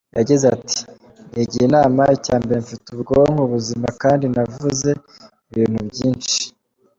Yagize 0.17 0.43
ati 0.55 0.79
“Nigira 1.33 1.63
inama, 1.69 2.01
icya 2.17 2.35
mbere 2.43 2.59
mfite 2.65 2.85
ubwonko 2.95 3.41
buzima 3.53 3.87
kandi 4.01 4.25
navuze 4.35 4.89
ibintu 5.51 5.79
byinshi. 5.89 6.37